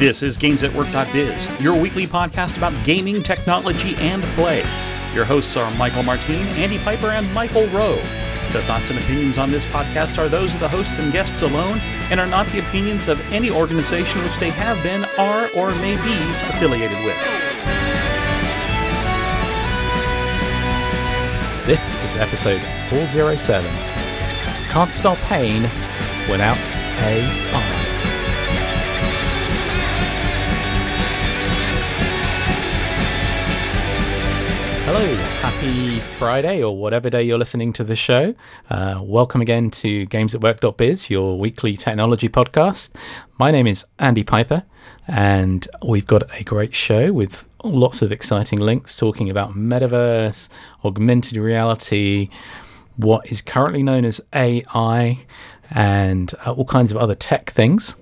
[0.00, 4.64] This is GamesAtWork.biz, your weekly podcast about gaming, technology, and play.
[5.12, 7.96] Your hosts are Michael Martin, Andy Piper, and Michael Rowe.
[8.50, 11.80] The thoughts and opinions on this podcast are those of the hosts and guests alone
[12.10, 15.96] and are not the opinions of any organization which they have been, are, or may
[15.96, 16.16] be
[16.48, 17.18] affiliated with.
[21.66, 23.70] This is episode 407.
[24.70, 25.64] Can't spell pain
[26.30, 26.56] without
[27.02, 27.59] AI.
[34.92, 38.34] Hello, happy Friday or whatever day you're listening to the show.
[38.68, 42.90] Uh, welcome again to GamesAtWork.biz, your weekly technology podcast.
[43.38, 44.64] My name is Andy Piper,
[45.06, 50.48] and we've got a great show with lots of exciting links talking about metaverse,
[50.84, 52.28] augmented reality,
[52.96, 55.20] what is currently known as AI,
[55.70, 57.94] and uh, all kinds of other tech things.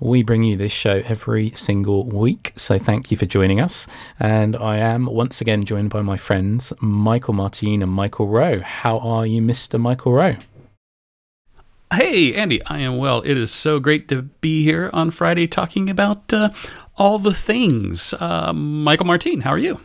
[0.00, 3.88] We bring you this show every single week, so thank you for joining us.
[4.20, 8.60] And I am once again joined by my friends Michael Martin and Michael Rowe.
[8.60, 9.80] How are you, Mr.
[9.80, 10.36] Michael Rowe?
[11.92, 13.22] Hey, Andy, I am well.
[13.22, 16.50] It is so great to be here on Friday talking about uh,
[16.96, 18.14] all the things.
[18.14, 19.80] Uh, Michael Martin, how are you?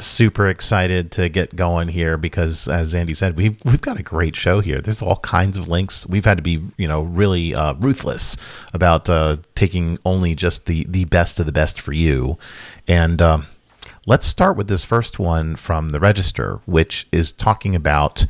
[0.00, 4.36] Super excited to get going here because as Andy said, we've we've got a great
[4.36, 4.80] show here.
[4.80, 6.06] There's all kinds of links.
[6.06, 8.36] We've had to be, you know, really uh, ruthless
[8.72, 12.38] about uh, taking only just the the best of the best for you.
[12.86, 13.46] And um,
[14.08, 18.24] let's start with this first one from the Register, which is talking about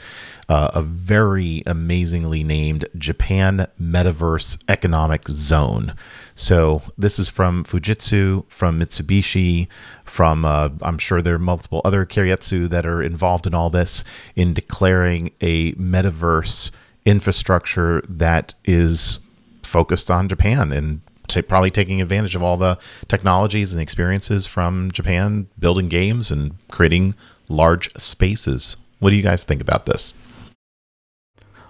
[0.49, 5.95] uh, a very amazingly named Japan Metaverse Economic Zone.
[6.35, 9.69] So this is from Fujitsu, from Mitsubishi,
[10.03, 14.03] from uh, I'm sure there are multiple other keiretsu that are involved in all this
[14.35, 16.73] in declaring a metaverse
[17.05, 19.21] infrastructure that is
[19.63, 24.91] focused on Japan and t- probably taking advantage of all the technologies and experiences from
[24.91, 27.15] Japan, building games and creating
[27.49, 28.77] large spaces.
[28.99, 30.15] What do you guys think about this?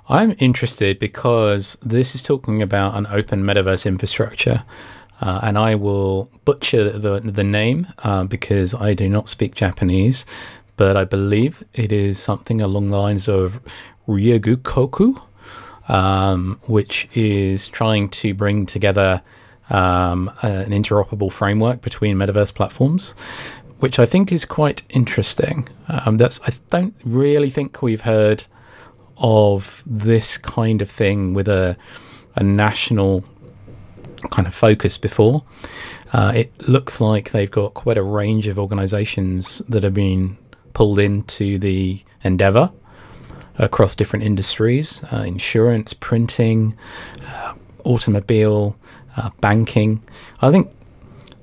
[0.08, 4.64] I'm interested because this is talking about an open metaverse infrastructure.
[5.20, 10.24] Uh, and I will butcher the, the name uh, because I do not speak Japanese,
[10.76, 13.60] but I believe it is something along the lines of
[14.06, 15.14] Ryogoku Koku,
[15.88, 19.22] um, which is trying to bring together
[19.70, 23.12] um, an interoperable framework between metaverse platforms,
[23.78, 25.68] which I think is quite interesting.
[25.88, 28.44] Um, that's I don't really think we've heard
[29.18, 31.76] of this kind of thing with a
[32.34, 33.24] a national
[34.30, 35.44] kind of focus before.
[36.12, 40.36] Uh, it looks like they've got quite a range of organisations that have been
[40.72, 42.70] pulled into the endeavour
[43.58, 46.76] across different industries: uh, insurance, printing,
[47.26, 48.76] uh, automobile,
[49.18, 50.02] uh, banking.
[50.40, 50.70] I think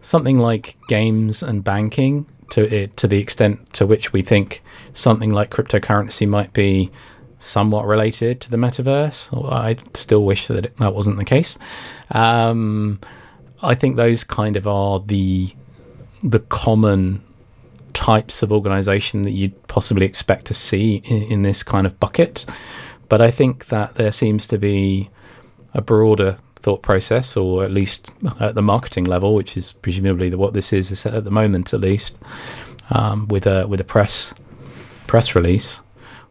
[0.02, 4.64] something like games and banking, to it, to the extent to which we think
[4.94, 6.92] something like cryptocurrency might be
[7.40, 9.30] somewhat related to the metaverse.
[9.52, 11.58] I still wish that that wasn't the case.
[12.12, 13.00] Um,
[13.62, 15.54] I think those kind of are the
[16.24, 17.22] the common
[17.94, 22.46] types of organization that you'd possibly expect to see in, in this kind of bucket.
[23.10, 25.10] But I think that there seems to be
[25.74, 30.38] a broader thought process, or at least at the marketing level, which is presumably the,
[30.38, 32.18] what this is at the moment, at least,
[32.90, 34.34] um, with a with a press
[35.06, 35.82] press release.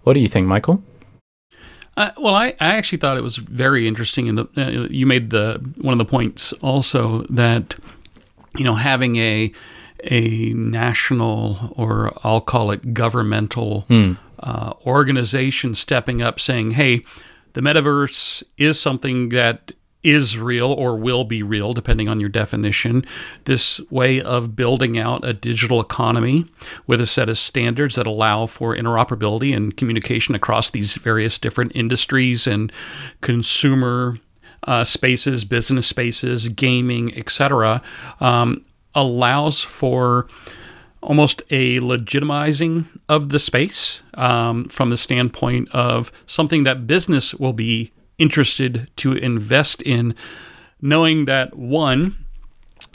[0.02, 0.82] What do you think, Michael?
[1.96, 5.64] Uh, well, I, I actually thought it was very interesting, and uh, you made the
[5.80, 7.76] one of the points also that
[8.58, 9.52] you know having a
[10.02, 14.18] a national or I'll call it governmental mm.
[14.40, 17.04] uh, organization stepping up, saying, "Hey,
[17.52, 19.72] the metaverse is something that
[20.04, 23.04] is real or will be real, depending on your definition.
[23.44, 26.46] This way of building out a digital economy
[26.86, 31.72] with a set of standards that allow for interoperability and communication across these various different
[31.74, 32.70] industries and
[33.22, 34.18] consumer
[34.64, 37.82] uh, spaces, business spaces, gaming, etc.,
[38.20, 38.64] um,
[38.94, 40.28] allows for
[41.02, 47.52] almost a legitimizing of the space um, from the standpoint of something that business will
[47.52, 50.14] be interested to invest in,
[50.80, 52.24] knowing that one,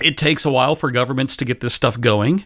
[0.02, 2.46] it takes a while for governments to get this stuff going.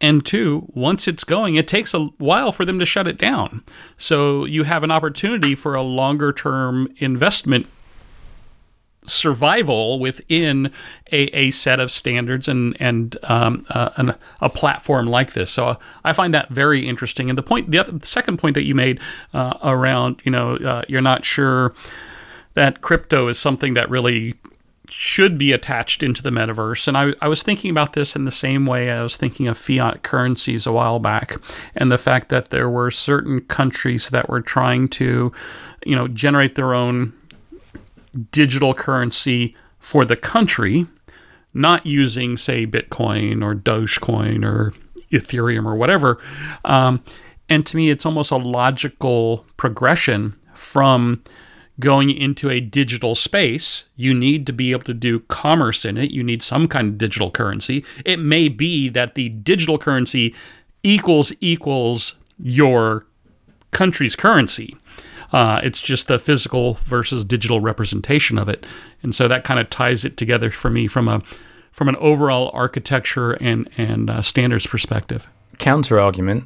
[0.00, 3.62] And two, once it's going, it takes a while for them to shut it down.
[3.96, 7.66] So you have an opportunity for a longer term investment
[9.06, 10.72] survival within
[11.12, 15.50] a, a set of standards and and um, uh, a platform like this.
[15.50, 17.28] So I find that very interesting.
[17.28, 19.00] And the point, the, other, the second point that you made
[19.32, 21.74] uh, around, you know, uh, you're not sure
[22.54, 24.34] that crypto is something that really
[24.88, 26.86] should be attached into the metaverse.
[26.86, 29.56] And I, I was thinking about this in the same way I was thinking of
[29.56, 31.36] fiat currencies a while back,
[31.74, 35.32] and the fact that there were certain countries that were trying to,
[35.86, 37.12] you know, generate their own
[38.30, 40.86] digital currency for the country,
[41.52, 44.74] not using, say, Bitcoin or Dogecoin or
[45.10, 46.18] Ethereum or whatever.
[46.64, 47.02] Um,
[47.48, 51.22] and to me, it's almost a logical progression from
[51.80, 56.10] going into a digital space, you need to be able to do commerce in it.
[56.12, 57.84] You need some kind of digital currency.
[58.04, 60.34] It may be that the digital currency
[60.82, 63.06] equals equals your
[63.72, 64.76] country's currency.
[65.32, 68.64] Uh, it's just the physical versus digital representation of it,
[69.02, 71.20] and so that kind of ties it together for me from a
[71.72, 75.26] from an overall architecture and and uh, standards perspective.
[75.58, 76.44] Counter argument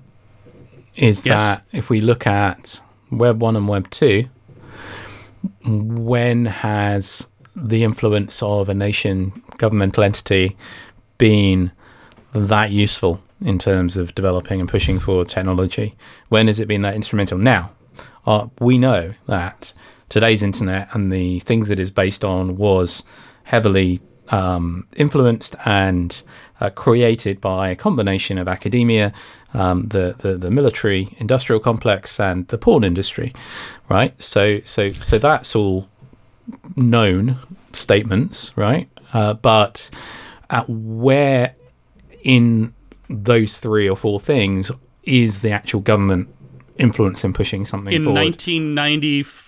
[0.97, 1.41] is Yes.
[1.41, 4.31] that if we look at Web one and Web two,
[5.65, 10.57] when has the influence of a nation governmental entity
[11.19, 11.73] been
[12.33, 15.95] that useful in terms of developing and pushing forward technology?
[16.29, 17.39] When has it been that instrumental?
[17.39, 17.73] Now,
[18.27, 19.73] uh, we know that
[20.09, 23.03] today's internet and the things it is based on was
[23.45, 24.01] heavily
[24.31, 26.23] um, influenced and
[26.61, 29.13] uh, created by a combination of academia,
[29.55, 33.33] um, the, the the military industrial complex, and the porn industry,
[33.89, 34.21] right?
[34.21, 35.89] So so so that's all
[36.77, 37.37] known
[37.73, 38.89] statements, right?
[39.13, 39.91] Uh, but
[40.51, 41.55] at where
[42.23, 42.75] in
[43.09, 44.71] those three or four things
[45.05, 46.29] is the actual government
[46.77, 48.21] influence in pushing something in forward?
[48.21, 49.48] 1994,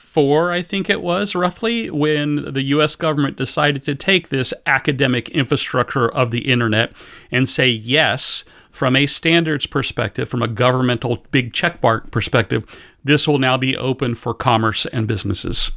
[0.51, 6.09] I think it was roughly, when the US government decided to take this academic infrastructure
[6.09, 6.93] of the internet
[7.31, 12.65] and say, yes, from a standards perspective, from a governmental big check mark perspective,
[13.05, 15.71] this will now be open for commerce and businesses.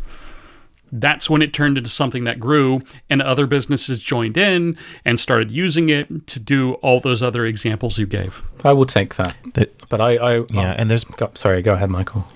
[0.91, 2.81] That's when it turned into something that grew,
[3.11, 7.99] and other businesses joined in and started using it to do all those other examples
[7.99, 8.41] you gave.
[8.63, 10.75] I will take that, That but I, I yeah, oh.
[10.77, 12.27] and there's Go, sorry, go ahead, Michael.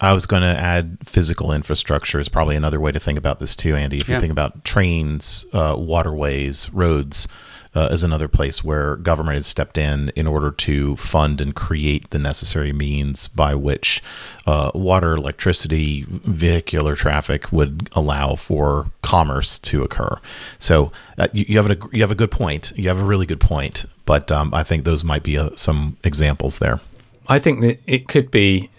[0.00, 3.56] I was going to add physical infrastructure is probably another way to think about this
[3.56, 3.98] too, Andy.
[3.98, 4.16] If Yeah.
[4.16, 7.26] you think about trains, uh, waterways, roads,
[7.74, 12.08] uh, is another place where government has stepped in in order to fund and create
[12.10, 14.02] the necessary means by which
[14.46, 20.16] uh, water, electricity, vehicular traffic would allow for commerce to occur.
[20.58, 22.72] So uh, you, you have a you have a good point.
[22.76, 23.84] You have a really good point.
[24.06, 26.80] But um, I think those might be uh, some examples there.
[27.28, 28.70] I think that it could be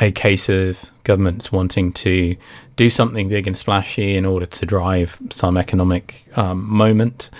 [0.00, 2.36] a case of governments wanting to
[2.76, 7.30] do something big and splashy in order to drive some economic um, moment,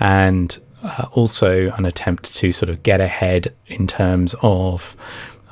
[0.00, 4.96] and uh, also an attempt to sort of get ahead in terms of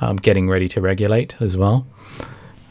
[0.01, 1.85] um, getting ready to regulate as well.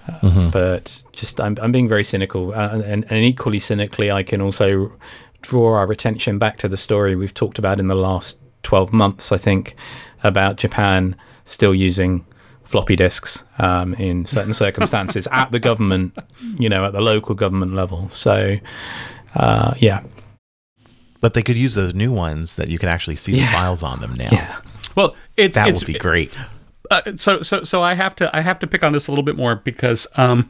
[0.09, 4.41] Uh, But just, I'm, I'm being very cynical, uh, and, and equally cynically, I can
[4.41, 4.93] also
[5.43, 9.31] draw our attention back to the story we've talked about in the last 12 months,
[9.31, 9.77] I think,
[10.25, 12.25] about Japan still using
[12.67, 16.17] floppy disks um, in certain circumstances at the government,
[16.59, 18.09] you know, at the local government level.
[18.11, 18.57] So,
[19.35, 20.03] uh, yeah,
[21.21, 24.01] But they could use those new ones that you can actually see the files on
[24.01, 24.29] them now.
[24.33, 24.61] yeah,
[24.95, 26.37] Well, it's That it's, would be great.
[26.91, 29.25] uh, so so so I have to I have to pick on this a little
[29.25, 30.49] bit more because um,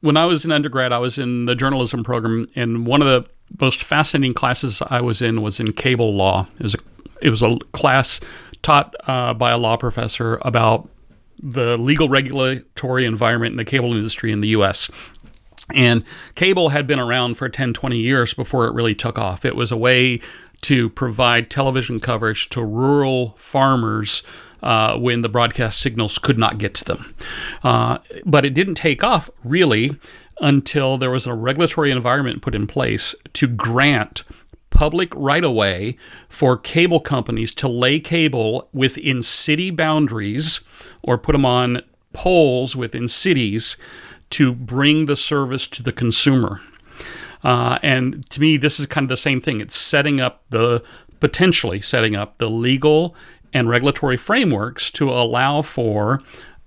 [0.00, 3.28] when I was in undergrad, I was in the journalism program, and one of the
[3.60, 6.46] most fascinating classes I was in was in cable law.
[6.58, 6.78] It was a
[7.22, 8.20] it was a class
[8.62, 10.88] taught uh, by a law professor about
[11.42, 14.90] the legal regulatory environment in the cable industry in the U.S.
[15.74, 19.44] And cable had been around for 10, 20 years before it really took off.
[19.44, 20.20] It was a way
[20.62, 24.22] to provide television coverage to rural farmers
[24.62, 27.14] uh, when the broadcast signals could not get to them.
[27.62, 29.96] Uh, but it didn't take off really
[30.40, 34.22] until there was a regulatory environment put in place to grant
[34.76, 35.96] public right of way
[36.28, 40.60] for cable companies to lay cable within city boundaries
[41.02, 41.80] or put them on
[42.12, 43.78] poles within cities
[44.28, 46.60] to bring the service to the consumer.
[47.42, 49.62] Uh, and to me, this is kind of the same thing.
[49.62, 50.82] It's setting up the
[51.20, 53.16] potentially setting up the legal
[53.54, 56.20] and regulatory frameworks to allow for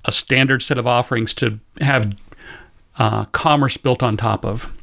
[0.06, 2.18] a standard set of offerings to have
[2.98, 4.74] uh, commerce built on top of.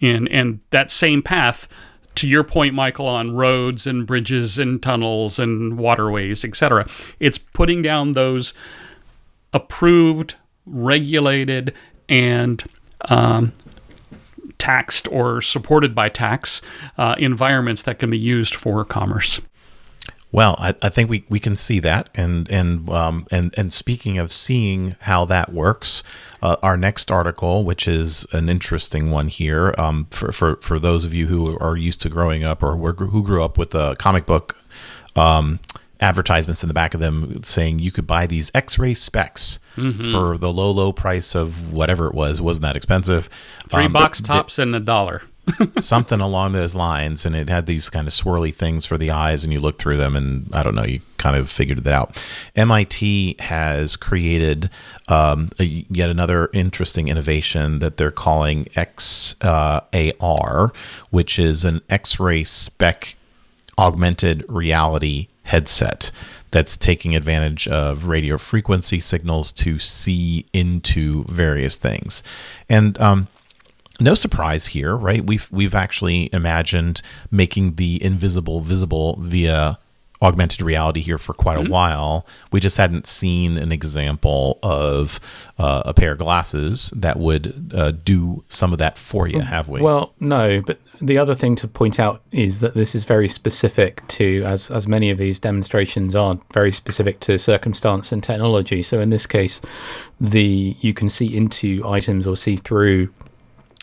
[0.00, 1.68] And, and that same path,
[2.16, 6.86] to your point, Michael, on roads and bridges and tunnels and waterways, etc.
[7.18, 8.54] It's putting down those
[9.52, 10.34] approved,
[10.66, 11.74] regulated,
[12.08, 12.62] and
[13.08, 13.52] um,
[14.58, 16.60] taxed or supported by tax
[16.98, 19.40] uh, environments that can be used for commerce.
[20.32, 24.16] Well, I, I think we, we can see that, and and um, and and speaking
[24.16, 26.04] of seeing how that works,
[26.40, 31.04] uh, our next article, which is an interesting one here, um, for, for for those
[31.04, 33.96] of you who are used to growing up or were, who grew up with a
[33.98, 34.56] comic book
[35.16, 35.58] um,
[36.00, 39.58] advertisements in the back of them saying you could buy these X-ray specs
[40.10, 42.38] for the low low price of whatever it was.
[42.38, 43.28] It wasn't that expensive.
[43.68, 45.22] Three Um, box tops and a dollar.
[45.78, 49.44] Something along those lines and it had these kind of swirly things for the eyes
[49.44, 52.24] and you look through them and i don't know you kind of figured that out.
[52.56, 54.70] MIT has created
[55.08, 60.72] um, a, yet another interesting innovation that they're calling X-AR
[61.10, 63.16] which is an x-ray spec
[63.78, 66.10] augmented reality headset
[66.50, 72.22] that's taking advantage of radio frequency signals to see into various things.
[72.68, 73.28] And um,
[74.00, 75.24] no surprise here, right?
[75.24, 79.78] We've we've actually imagined making the invisible visible via
[80.22, 82.26] augmented reality here for quite a while.
[82.52, 85.18] We just hadn't seen an example of
[85.58, 89.68] uh, a pair of glasses that would uh, do some of that for you, have
[89.68, 89.80] we?
[89.80, 94.06] Well, no, but the other thing to point out is that this is very specific
[94.08, 98.82] to, as as many of these demonstrations are, very specific to circumstance and technology.
[98.82, 99.60] So in this case,
[100.20, 103.08] the you can see into items or see through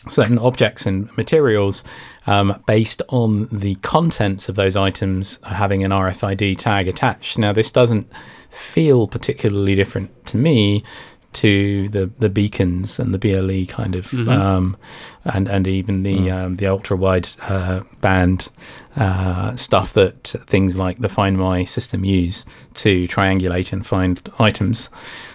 [0.08, 1.84] certain objects and materials
[2.26, 7.38] um, based on the contents of those items having an RFID tag attached.
[7.38, 8.10] Now, this doesn't
[8.50, 10.82] feel particularly different to me
[11.30, 14.76] to the the beacons and the BLE kind of um,
[15.24, 18.50] and and even the um, the ultra wide uh, band
[18.96, 24.88] uh, stuff that things like the Find My system use to triangulate and find items.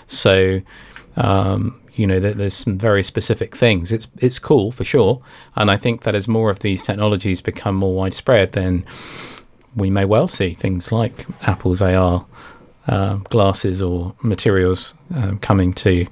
[0.07, 0.61] So
[1.15, 3.91] um, you know, there, there's some very specific things.
[3.91, 5.21] It's it's cool for sure,
[5.55, 8.85] and I think that as more of these technologies become more widespread, then
[9.75, 12.25] we may well see things like Apple's AR
[12.88, 16.07] um, glasses or materials um, coming to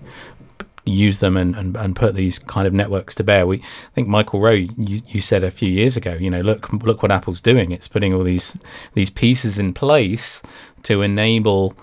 [0.85, 3.45] use them and, and, and put these kind of networks to bear.
[3.45, 6.71] We I think Michael Rowe, you, you said a few years ago, you know, look
[6.73, 7.71] look what Apple's doing.
[7.71, 8.57] It's putting all these
[8.93, 10.41] these pieces in place
[10.83, 11.75] to enable,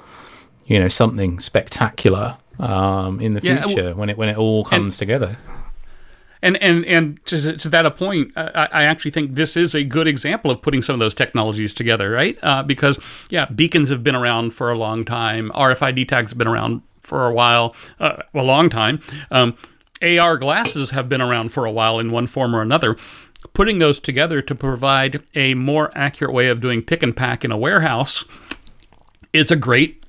[0.66, 4.64] you know, something spectacular um, in the Yeah, w- future when it when it all
[4.64, 5.36] comes together.
[6.40, 10.06] And and and to, to that point, I, I actually think this is a good
[10.06, 12.38] example of putting some of those technologies together, right?
[12.42, 15.50] Uh, because yeah, beacons have been around for a long time.
[15.54, 19.00] RFID tags have been around for a while, uh, a long time.
[19.30, 19.56] Um,
[20.00, 22.96] AR glasses have been around for a while in one form or another.
[23.52, 27.50] Putting those together to provide a more accurate way of doing pick and pack in
[27.50, 28.24] a warehouse
[29.32, 30.04] is a great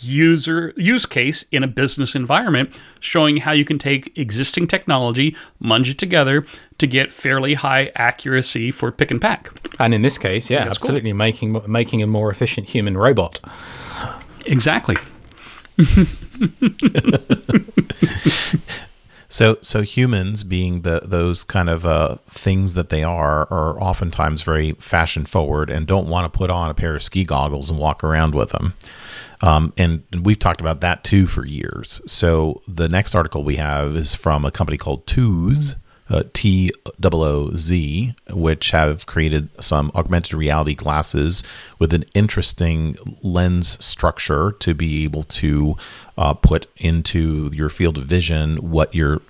[0.00, 5.90] user use case in a business environment showing how you can take existing technology munge
[5.90, 6.44] it together
[6.78, 9.50] to get fairly high accuracy for pick and pack
[9.80, 10.88] And in this case, yeah, that's cool.
[10.88, 13.40] absolutely making making a more efficient human robot.
[14.46, 14.96] exactly
[19.30, 24.42] So, so humans, being the those kind of uh, things that they are, are oftentimes
[24.42, 27.78] very fashion forward and don't want to put on a pair of ski goggles and
[27.78, 28.72] walk around with them.
[29.40, 32.00] Um, and we've talked about that too for years.
[32.06, 35.76] So, the next article we have is from a company called Tooz,
[36.10, 41.42] uh, T O O Z, which have created some augmented reality glasses
[41.78, 45.76] with an interesting lens structure to be able to
[46.16, 49.20] uh, put into your field of vision what you're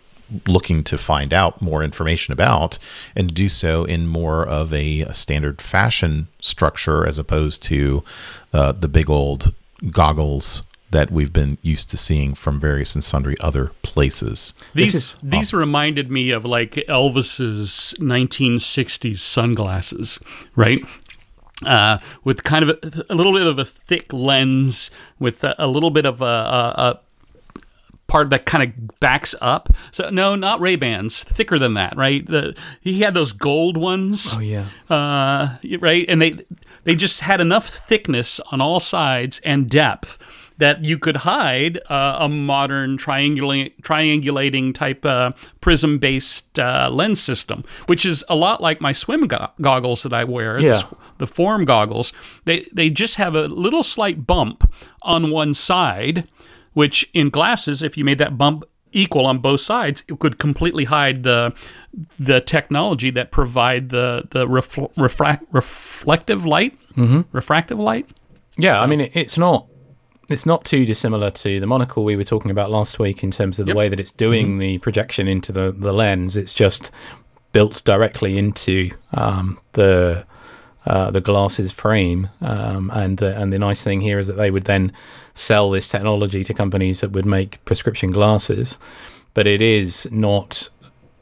[0.47, 2.79] looking to find out more information about
[3.17, 8.05] and do so in more of a, a standard fashion structure as opposed to
[8.53, 9.55] uh, the big old
[9.91, 14.55] goggles that we've been used to seeing from various and sundry other places.
[14.75, 20.19] these is- these reminded me of like elvis's 1960s sunglasses
[20.57, 20.83] right
[21.67, 25.67] uh, with kind of a, a little bit of a thick lens with a, a
[25.67, 27.01] little bit of a, a, a
[28.07, 29.69] part that kind of backs up.
[29.91, 32.25] So no, not Ray Bans, thicker than that, right?
[32.25, 34.67] The, he had those gold ones, Oh yeah.
[34.89, 36.07] uh, right?
[36.09, 36.39] And they
[36.85, 40.19] they just had enough thickness on all sides and depth
[40.59, 45.31] that you could hide uh, a modern triangulating triangulating type uh,
[45.61, 50.13] prism based uh, lens system, which is a lot like my swim go- goggles that
[50.13, 50.59] I wear.
[50.59, 50.73] Yeah.
[50.73, 52.13] The, the form goggles.
[52.45, 54.71] They they just have a little slight bump
[55.03, 56.29] on one side
[56.79, 60.85] which in glasses, if you made that bump equal on both sides, it could completely
[60.85, 61.55] hide the
[62.19, 67.23] the technology that provide the the refl- refract reflective light, mm-hmm.
[67.33, 68.09] refractive light.
[68.57, 69.67] Yeah, I mean, it's not
[70.29, 73.59] it's not too dissimilar to the monocle we were talking about last week in terms
[73.59, 73.77] of the Yep.
[73.77, 76.37] way that it's doing the projection into the, the lens.
[76.37, 76.91] It's just
[77.53, 80.27] built directly into um, the
[80.87, 82.29] uh, the glasses frame.
[82.41, 84.93] Um, and uh, and the nice thing here is that they would then
[85.35, 88.79] sell this technology to companies that would make prescription glasses.
[89.35, 90.69] But it is not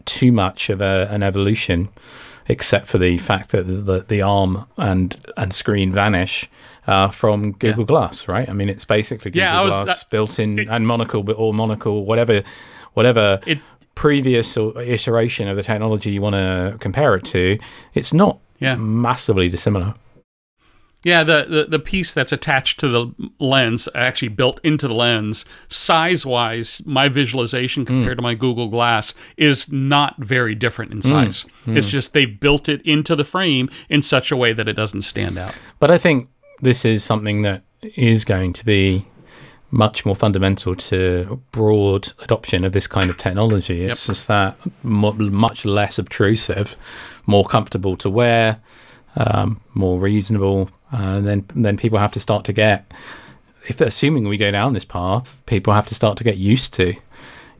[0.05, 1.89] too much of a, an evolution,
[2.49, 6.49] except for the fact that the, the, the arm and and screen vanish.
[6.89, 8.49] Uh, from Google Glass, right?
[8.49, 12.05] I mean, it's basically Google Yeah, was- Glass built in it- and monocle, or monocle,
[12.05, 12.45] whatever,
[12.93, 13.59] whatever It
[13.97, 17.59] previous or iteration of the technology you want to compare it to,
[17.95, 18.77] it's not Yeah.
[18.77, 19.95] massively dissimilar.
[21.05, 25.45] Yeah, the, the, the piece that's attached to the lens, actually built into the lens,
[25.69, 27.87] size wise, my visualization hmm.
[27.87, 31.09] compared to my Google Glass is not very different in hmm.
[31.09, 31.47] size.
[31.67, 31.91] It's hmm.
[31.91, 35.39] just they've built it into the frame in such a way that it doesn't stand
[35.39, 35.57] out.
[35.79, 36.29] But I think
[36.61, 39.07] this is something that is going to be
[39.77, 43.83] much more fundamental to broad adoption of this kind of technology.
[43.83, 46.77] It's just that mu much less obtrusive,
[47.27, 48.61] more comfortable to wear,
[49.17, 50.71] um, more reasonable.
[50.93, 52.93] Uh, then then people have to start to get,
[53.65, 56.95] if assuming we go down this path, people have to start to get used to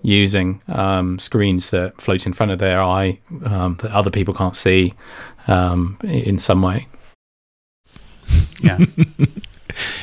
[0.03, 4.57] using um, screens that float in front of their eye um, that other people can't
[4.57, 4.95] see
[5.49, 6.87] um, in some way.
[8.63, 8.79] Yeah.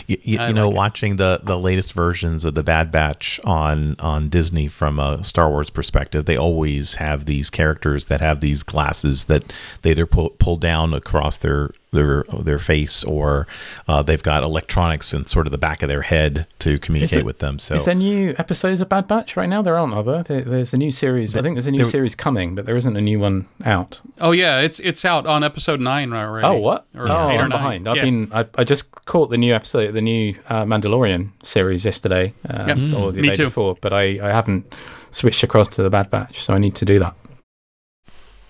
[0.06, 0.78] You, you, you know, like it.
[0.78, 5.50] watching the the latest versions of the Bad Batch on on Disney from a Star
[5.50, 10.32] Wars perspective, they always have these characters that have these glasses that they either pull,
[10.32, 13.48] pull down across their their their face or
[13.88, 17.26] uh, they've got electronics in sort of the back of their head to communicate it-
[17.26, 17.60] with them.
[17.60, 19.62] So Is there new episodes of Bad Batch right now?
[19.62, 20.24] There aren't, are there?
[20.24, 21.36] there there's a new series.
[21.36, 24.02] I think there's a new there- series coming, but there isn't a new one out.
[24.20, 26.46] oh yeah, it's it's out on episode nine already.
[26.48, 26.86] Oh, what?
[26.96, 27.88] Or oh, eight or I'm behind.
[27.88, 28.04] I've Yeah.
[28.04, 28.30] been.
[28.34, 32.78] I, I just caught the new episode, the new uh, Mandalorian series yesterday, uh, Yep.
[33.00, 33.46] or the Me day too.
[33.46, 33.78] before.
[33.80, 34.74] But I, I haven't
[35.12, 37.16] switched across to the Bad Batch, so I need to do that.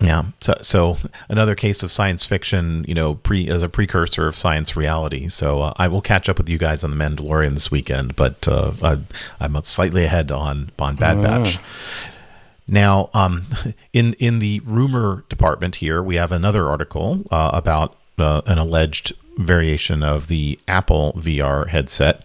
[0.06, 0.24] Yeah.
[0.40, 0.96] So, so
[1.28, 5.28] another case of science fiction, you know, pre as a precursor of science reality.
[5.28, 8.46] So uh, I will catch up with you guys on the Mandalorian this weekend, but
[8.48, 8.98] uh, I,
[9.40, 11.22] I'm slightly ahead on on Bad Ah.
[11.22, 11.58] Batch.
[12.66, 13.46] Now, um,
[13.92, 19.12] in in the rumor department here, we have another article uh, about uh, an alleged
[19.36, 22.22] variation of the Apple VR headset.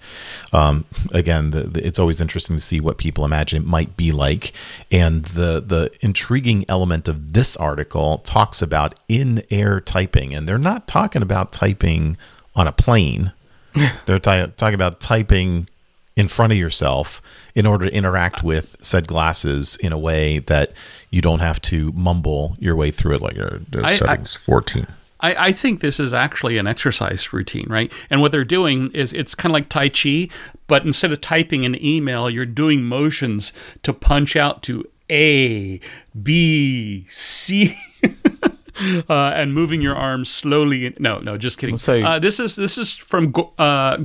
[0.53, 4.11] Um, again, the, the, it's always interesting to see what people imagine it might be
[4.11, 4.53] like,
[4.91, 10.87] and the the intriguing element of this article talks about in-air typing, and they're not
[10.87, 12.17] talking about typing
[12.55, 13.31] on a plane.
[14.05, 15.67] they're ti- talking about typing
[16.15, 17.21] in front of yourself
[17.55, 20.73] in order to interact with said glasses in a way that
[21.11, 24.85] you don't have to mumble your way through it like uh, I- settings 14
[25.21, 27.91] I, I think this is actually an exercise routine, right?
[28.09, 30.29] And what they're doing is it's kind of like Tai Chi,
[30.67, 33.53] but instead of typing an email, you're doing motions
[33.83, 35.79] to punch out to A,
[36.21, 37.77] B, C.
[39.09, 40.95] Uh, and moving your arms slowly.
[40.99, 41.77] No, no, just kidding.
[42.01, 43.97] uh, this is this is from uh,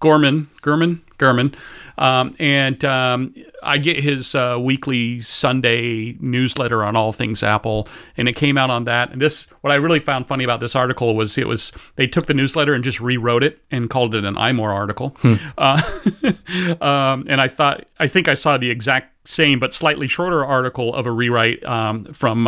[0.00, 1.54] Gurman, Gurman, Gurman,
[1.98, 7.86] um, and um, I get his uh, weekly Sunday newsletter on all things Apple,
[8.16, 9.12] and it came out on that.
[9.12, 12.26] And this, what I really found funny about this article was it was they took
[12.26, 15.16] the newsletter and just rewrote it and called it an iMore article.
[15.58, 15.82] Uh,
[16.80, 20.94] um, and I thought, I think I saw the exact same but slightly shorter article
[20.94, 22.46] of a rewrite um, from.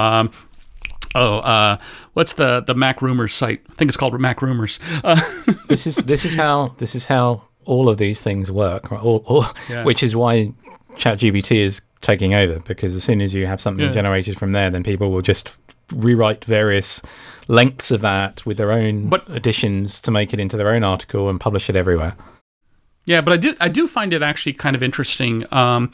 [1.15, 1.79] Oh, uh,
[2.15, 3.61] what's the the Mac Rumors site?
[3.71, 4.79] I think it's called Mac Rumors.
[5.05, 5.21] Uh,
[5.69, 9.01] this is this is how this is how all of these things work, right?
[9.03, 9.85] All, all, Yeah.
[9.85, 10.53] which is why
[10.95, 13.93] ChatGPT is taking over because as soon as you have something Yeah.
[13.93, 15.57] generated from there, then people will just
[15.93, 17.01] rewrite various
[17.49, 21.29] lengths of that with their own But- additions to make it into their own article
[21.29, 22.17] and publish it everywhere.
[23.05, 25.45] Yeah, but I do I do find it actually kind of interesting.
[25.53, 25.91] Um,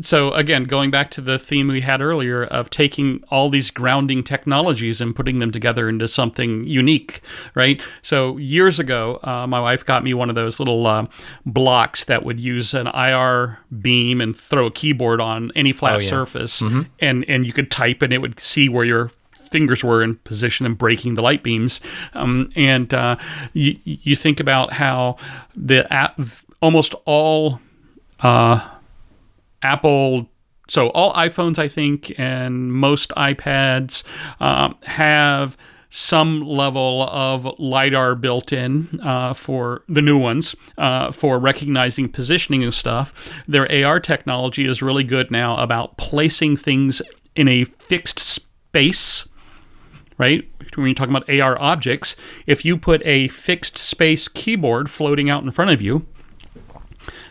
[0.00, 4.22] so again, going back to the theme we had earlier of taking all these grounding
[4.22, 7.20] technologies and putting them together into something unique,
[7.54, 7.80] right?
[8.02, 11.06] So years ago, uh, my wife got me one of those little uh,
[11.46, 15.98] blocks that would use an IR beam and throw a keyboard on any flat Oh,
[15.98, 16.08] yeah.
[16.08, 16.60] surface,
[17.00, 19.10] and and you could type and it would see where your
[19.50, 21.80] fingers were in position and breaking the light beams.
[22.12, 23.16] Um, and uh,
[23.54, 25.16] you, you think about how
[25.56, 25.86] the
[26.60, 27.58] almost all
[28.20, 28.68] uh,
[29.62, 30.28] Apple,
[30.68, 34.04] so all iPhones, I think, and most iPads
[34.40, 35.56] um, have
[35.90, 42.62] some level of lidar built in uh, for the new ones uh, for recognizing positioning
[42.62, 43.32] and stuff.
[43.48, 47.00] Their AR technology is really good now about placing things
[47.34, 49.28] in a fixed space
[50.18, 50.50] right?
[50.74, 52.16] When you're talking about AR objects,
[52.46, 56.06] if you put a fixed space keyboard floating out in front of you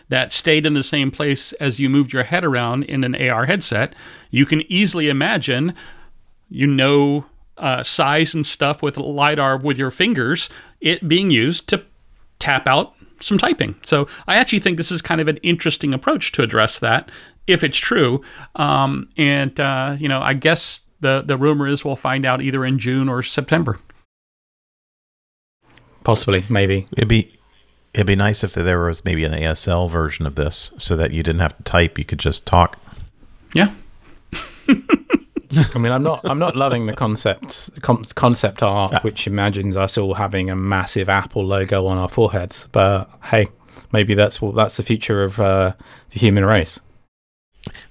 [0.08, 3.46] that stayed in the same place as you moved your head around in an AR
[3.46, 3.94] headset,
[4.30, 5.74] you can easily imagine
[6.48, 7.26] you know
[7.58, 10.48] uh, size and stuff with lidar with your fingers,
[10.80, 11.84] it being used to
[12.38, 13.74] tap out some typing.
[13.84, 17.10] So I actually think this is kind of an interesting approach to address that
[17.46, 18.22] if it's true.
[18.54, 22.64] Um, and uh, you know, I guess the the rumor is we'll find out either
[22.64, 23.78] in June or September.
[26.04, 26.86] Possibly, maybe.
[26.92, 27.37] It'd be
[27.94, 31.22] it'd be nice if there was maybe an ASL version of this, so that you
[31.22, 32.78] didn't have to type; you could just talk.
[33.54, 33.72] Yeah.
[34.68, 36.20] I mean, I'm not.
[36.24, 41.08] I'm not loving the concept con- concept art, which imagines us all having a massive
[41.08, 42.68] Apple logo on our foreheads.
[42.70, 43.48] But hey,
[43.92, 45.72] maybe that's what that's the future of uh,
[46.10, 46.80] the human race.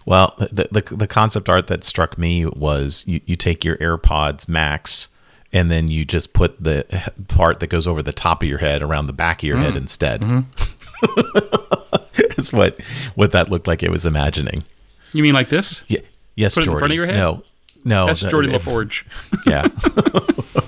[0.05, 4.47] Well, the, the the concept art that struck me was you, you take your AirPods
[4.47, 5.09] Max
[5.57, 6.85] and then you just put the
[7.29, 9.73] part that goes over the top of your head around the back of your head
[9.73, 9.77] mm.
[9.77, 10.21] instead.
[10.21, 10.43] Mm-hmm.
[12.35, 12.79] That's what
[13.15, 13.81] what that looked like.
[13.81, 14.63] It was imagining.
[15.13, 15.83] You mean like this?
[15.87, 16.01] Yeah.
[16.35, 17.15] Yes, Put it in front of your head?
[17.15, 17.43] No,
[17.83, 18.05] no.
[18.05, 19.03] That's the- Geordi the- LaForge.
[19.47, 19.67] Yeah.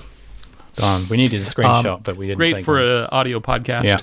[0.74, 2.38] Darn, we needed a screenshot, um, but we didn't.
[2.38, 2.84] Great take for one.
[2.84, 3.84] an audio podcast.
[3.84, 4.00] Yeah.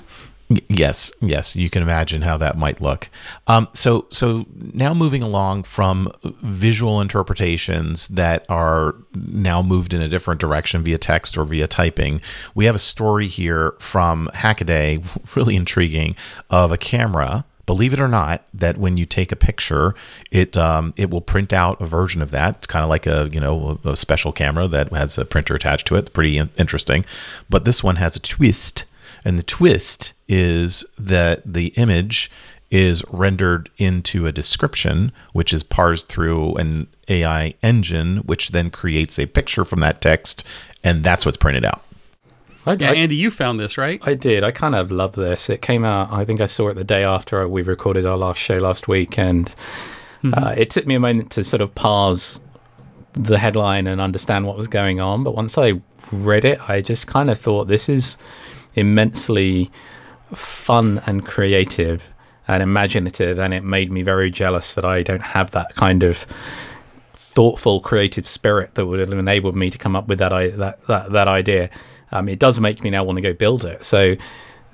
[0.68, 3.10] Yes, yes, you can imagine how that might look.
[3.46, 6.10] Um, so, so now moving along from
[6.42, 12.22] visual interpretations that are now moved in a different direction via text or via typing,
[12.54, 15.04] we have a story here from Hackaday,
[15.36, 16.16] really intriguing,
[16.48, 17.44] of a camera.
[17.66, 19.94] Believe it or not, that when you take a picture,
[20.30, 23.40] it um, it will print out a version of that, kind of like a you
[23.40, 26.14] know a, a special camera that has a printer attached to it.
[26.14, 27.04] Pretty in- interesting,
[27.50, 28.86] but this one has a twist.
[29.24, 32.30] And the twist is that the image
[32.70, 39.18] is rendered into a description, which is parsed through an AI engine, which then creates
[39.18, 40.44] a picture from that text,
[40.84, 41.82] and that's what's printed out.
[42.66, 44.00] I, Yeah, I- Andy, you found this, right?
[44.06, 44.44] I did.
[44.44, 45.48] I kind of love this.
[45.48, 46.12] It came out.
[46.12, 49.18] I think I saw it the day after we recorded our last show last week,
[49.18, 49.54] and
[50.34, 52.40] uh, it took me a moment to sort of parse
[53.14, 55.24] the headline and understand what was going on.
[55.24, 55.80] But once I
[56.12, 58.18] read it, I just kind of thought this is
[58.74, 59.70] immensely
[60.34, 62.10] fun and creative
[62.46, 66.26] and imaginative, and it made me very jealous that I don't have that kind of
[67.14, 71.12] thoughtful, creative spirit that would have enabled me to come up with that that that,
[71.12, 71.70] that idea.
[72.10, 73.84] Um, it does make me now want to go build it.
[73.84, 74.16] So,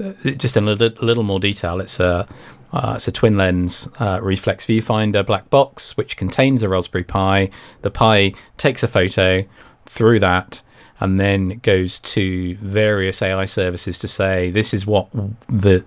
[0.02, 2.28] uh, just in a little, little more detail, it's a
[2.72, 7.50] uh, it's a twin lens uh, reflex viewfinder black box which contains a Raspberry Pi.
[7.82, 9.44] The Pi takes a photo
[9.86, 10.62] through that
[11.04, 15.10] and then goes to various AI services to say this is what
[15.48, 15.84] the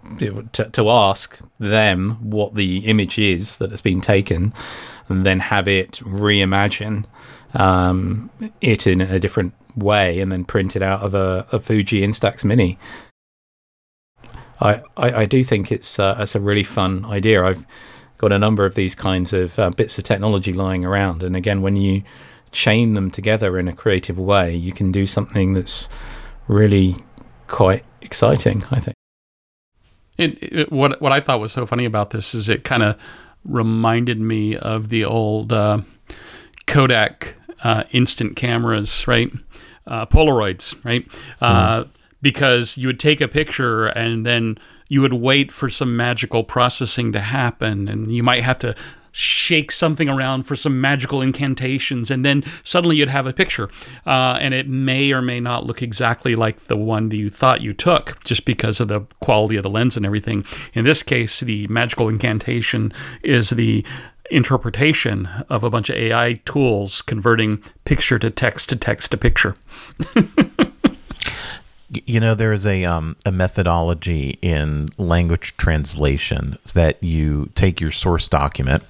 [0.53, 4.53] to, to ask them what the image is that has been taken,
[5.09, 7.05] and then have it reimagine
[7.55, 8.29] um,
[8.61, 12.45] it in a different way, and then print it out of a, a Fuji Instax
[12.45, 12.77] Mini.
[14.61, 17.43] I, I, I do think it's uh, it's a really fun idea.
[17.43, 17.65] I've
[18.19, 21.63] got a number of these kinds of uh, bits of technology lying around, and again,
[21.63, 22.03] when you
[22.51, 25.89] chain them together in a creative way, you can do something that's
[26.47, 26.95] really
[27.47, 28.63] quite exciting.
[28.71, 28.95] I think.
[30.17, 32.95] It, it, what what I thought was so funny about this is it kind of
[33.43, 35.81] reminded me of the old uh,
[36.65, 39.31] Kodak uh, instant cameras, right?
[39.85, 41.07] Uh, Polaroids, right?
[41.39, 41.85] Uh,
[42.21, 44.57] because you would take a picture and then
[44.89, 48.75] you would wait for some magical processing to happen, and you might have to
[49.17, 53.67] shake something around for some magical incantations, and then suddenly you'd have a picture.
[54.05, 57.61] Uh, and it may or may not look exactly like the one that you thought
[57.61, 60.45] you took just because of the quality of the lens and everything.
[60.75, 63.83] In this case, the magical incantation is the
[64.29, 69.55] interpretation of a bunch of AI tools converting picture to text to text to picture.
[71.89, 77.91] You know, there is a um, a methodology in language translation that you take your
[77.91, 78.83] source document,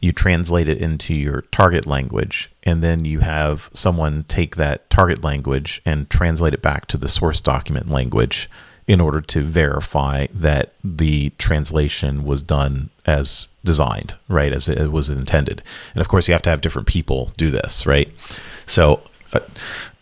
[0.00, 5.24] you translate it into your target language, and then you have someone take that target
[5.24, 8.50] language and translate it back to the source document language
[8.86, 15.08] in order to verify that the translation was done as designed, right, as it was
[15.08, 15.62] intended.
[15.94, 18.08] And of course, you have to have different people do this, right?
[18.66, 19.00] So
[19.32, 19.40] uh,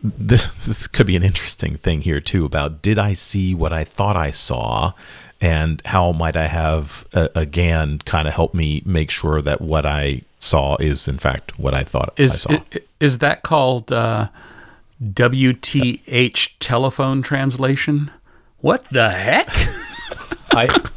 [0.03, 3.85] this this could be an interesting thing here too about did I see what I
[3.85, 4.93] thought I saw,
[5.43, 9.85] and how might I have uh, again kind of help me make sure that what
[9.85, 12.53] I saw is in fact what I thought I Is saw.
[12.53, 14.29] i- is that called uh,
[15.03, 18.11] WTH telephone translation?
[18.59, 19.49] What the heck?
[20.53, 20.89] I,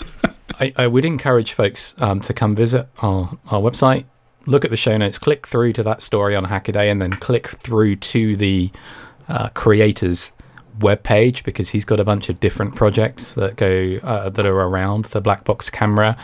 [0.60, 4.06] I, I would encourage folks um, to come visit our, our website,
[4.46, 7.48] look at the show notes, click through to that story on Hackaday, and then click
[7.48, 8.70] through to the
[9.28, 10.32] uh, creators
[10.80, 14.62] web page because he's got a bunch of different projects that go uh, that are
[14.62, 16.18] around the black box camera.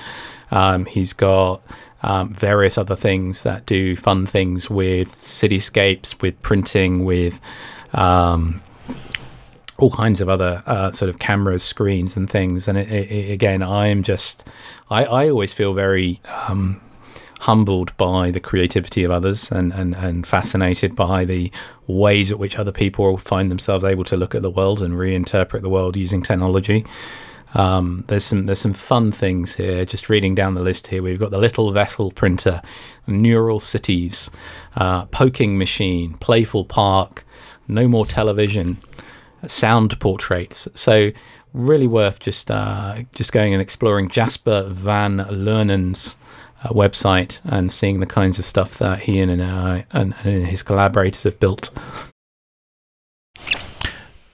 [0.52, 1.62] Um, he's got
[2.04, 7.40] um, various other things that do fun things with cityscapes, with printing, with
[7.94, 8.62] um,
[9.78, 12.68] all kinds of other uh, sort of cameras, screens, and things.
[12.68, 14.48] And it, it, again, I am just,
[14.90, 16.82] I, I always feel very um,
[17.42, 21.52] humbled by the creativity of others and, and, and fascinated by the
[21.88, 25.62] ways at which other people find themselves able to look at the world and reinterpret
[25.62, 26.86] the world using technology.
[27.56, 29.86] Um, there's some there's some fun things here.
[29.86, 32.62] Just reading down the list here, we've got the little vessel printer,
[33.08, 34.30] neural cities,
[34.76, 37.26] uh, poking machine, playful park,
[37.68, 38.78] no more television,
[39.48, 40.68] sound portraits.
[40.76, 41.12] So
[41.54, 46.18] really worth just uh, just going and exploring Jasper Van Loenen's
[46.70, 51.24] website and seeing the kinds of stuff that he and, uh, and, and his collaborators
[51.24, 51.72] have built.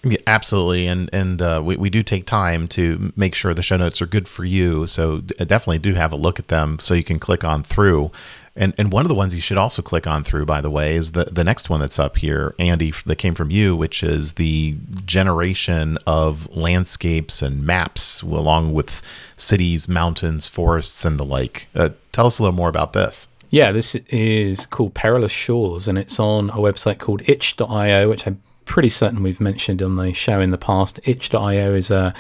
[0.09, 3.77] Yeah, absolutely, and and uh, we we do take time to make sure the show
[3.77, 4.87] notes are good for you.
[4.87, 8.11] So definitely do have a look at them, so you can click on through.
[8.55, 10.95] And and one of the ones you should also click on through, by the way,
[10.95, 14.33] is the the next one that's up here, Andy, that came from you, which is
[14.33, 19.01] the generation of landscapes and maps along with
[19.35, 21.67] cities, mountains, forests, and the like.
[21.75, 23.27] Uh, tell us a little more about this.
[23.49, 28.41] Yeah, this is called Perilous Shores, and it's on a website called itch.io, which I'm
[28.67, 30.99] pretty certain we've mentioned on the show in the past.
[31.05, 32.13] Itch.io is a,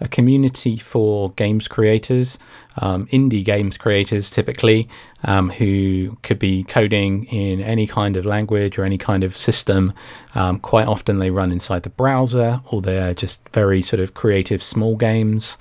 [0.00, 2.38] a community for games creators,
[2.78, 4.88] um, indie games creators typically,
[5.22, 9.92] um, who could be coding in any kind of language or any kind of system.
[10.34, 14.62] Um, quite often they run inside the browser or they're just very sort of creative
[14.62, 15.56] small games.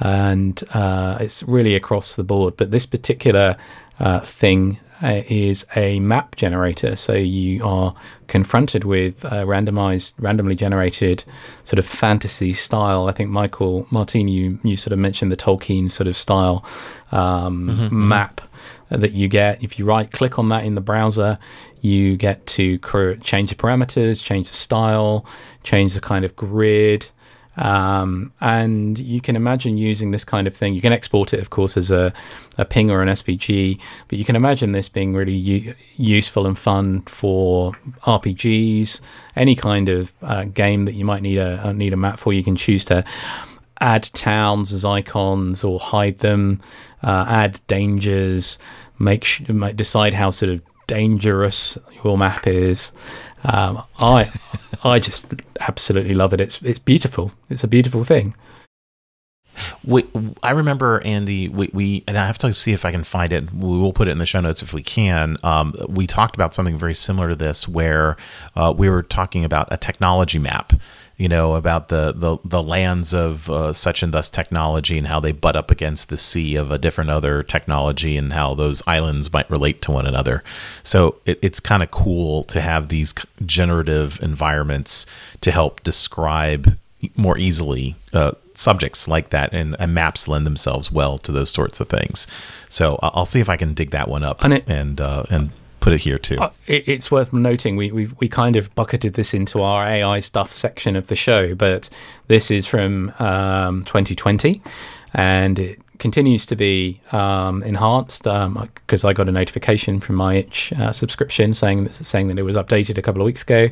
[0.00, 2.56] And uh, it's really across the board.
[2.56, 3.56] But this particular
[3.98, 6.96] uh, thing is a map generator.
[6.96, 7.94] So you are
[8.26, 11.24] confronted with a randomized, randomly generated
[11.64, 13.08] sort of fantasy style.
[13.08, 16.64] I think Michael Martin, you you sort of mentioned the Tolkien sort of style
[17.12, 18.08] um, mm-hmm, mm-hmm.
[18.08, 18.40] map
[18.88, 19.62] that you get.
[19.62, 21.38] If you right click on that in the browser,
[21.80, 22.78] you get to
[23.22, 25.26] change the parameters, change the style,
[25.62, 27.10] change the kind of grid.
[27.56, 30.74] Um, and you can imagine using this kind of thing.
[30.74, 32.12] You can export it, of course, as a,
[32.58, 36.58] a PNG or an SVG, but you can imagine this being really u- useful and
[36.58, 39.00] fun for RPGs,
[39.36, 42.32] any kind of uh, game that you might need a need a map for.
[42.32, 43.04] You can choose to
[43.80, 46.60] add towns as icons or hide them,
[47.02, 48.58] uh, add dangers,
[48.98, 49.42] make sh-
[49.74, 52.92] decide how sort of dangerous your map is.
[53.44, 54.30] Um, I
[54.84, 56.40] I just absolutely love it.
[56.40, 57.32] It's it's beautiful.
[57.50, 58.34] It's a beautiful thing.
[59.84, 60.04] We,
[60.42, 61.48] I remember Andy.
[61.48, 63.52] We, we and I have to see if I can find it.
[63.52, 65.36] We will put it in the show notes if we can.
[65.42, 68.16] Um, we talked about something very similar to this, where
[68.56, 70.72] uh, we were talking about a technology map.
[71.16, 75.20] You know about the the, the lands of uh, such and thus technology and how
[75.20, 79.32] they butt up against the sea of a different other technology and how those islands
[79.32, 80.42] might relate to one another.
[80.82, 83.14] So it, it's kind of cool to have these
[83.46, 85.06] generative environments
[85.40, 86.76] to help describe
[87.16, 91.80] more easily uh, subjects like that, and, and, maps lend themselves well to those sorts
[91.80, 92.26] of things.
[92.68, 95.50] So I'll see if I can dig that one up and it, and uh, and
[95.84, 96.38] put it here too.
[96.38, 100.20] Uh, it, it's worth noting we we we kind of bucketed this into our AI
[100.20, 101.90] stuff section of the show, but
[102.26, 104.62] this is from um, 2020,
[105.12, 110.36] and it continues to be um, enhanced because um, I got a notification from my
[110.36, 113.68] itch uh, subscription saying saying that it was updated a couple of weeks ago.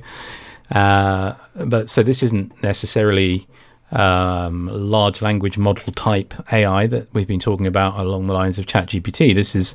[0.71, 1.35] Uh,
[1.67, 3.47] but so this isn't necessarily
[3.93, 8.67] um, large language model type AI that we've been talking about along the lines of
[8.67, 9.35] ChatGPT.
[9.35, 9.75] This is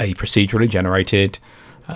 [0.00, 1.38] a procedurally generated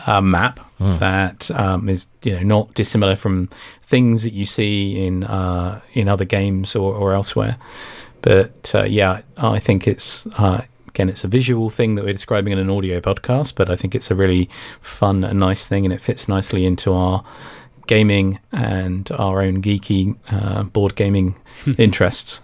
[0.06, 0.98] uh, map mm.
[0.98, 3.48] that um, is you know not dissimilar from
[3.82, 7.56] things that you see in uh, in other games or, or elsewhere.
[8.22, 12.52] But uh, yeah, I think it's uh, again it's a visual thing that we're describing
[12.52, 14.48] in an audio podcast, but I think it's a really
[14.80, 17.24] fun and nice thing, and it fits nicely into our
[17.86, 21.36] gaming and our own geeky uh, board gaming
[21.78, 22.40] interests.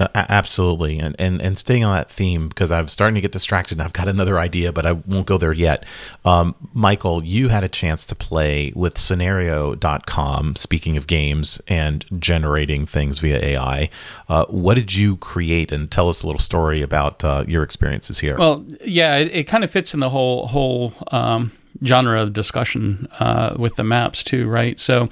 [0.00, 3.80] Uh, absolutely, and, and and staying on that theme because I'm starting to get distracted.
[3.80, 5.84] I've got another idea, but I won't go there yet.
[6.24, 10.56] Um, Michael, you had a chance to play with Scenario.com.
[10.56, 13.90] Speaking of games and generating things via AI,
[14.28, 15.72] uh, what did you create?
[15.72, 18.36] And tell us a little story about uh, your experiences here.
[18.36, 20.92] Well, yeah, it, it, kind of fits in the whole whole.
[21.10, 21.52] Um,
[21.84, 24.80] genre of discussion uh, with the maps too, right?
[24.80, 25.10] So.